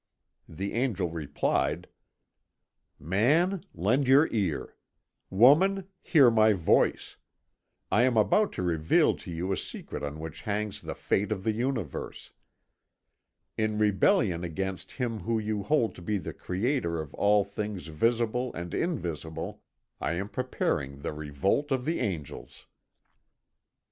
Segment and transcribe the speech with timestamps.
[0.49, 1.87] The Angel replied:
[2.97, 4.75] "Man, lend your ear.
[5.29, 7.17] Woman, hear my voice.
[7.91, 11.43] I am about to reveal to you a secret on which hangs the fate of
[11.43, 12.31] the Universe.
[13.59, 18.51] In rebellion against Him whom you hold to be the Creator of all things visible
[18.55, 19.61] and invisible,
[19.99, 22.65] I am preparing the Revolt of the Angels."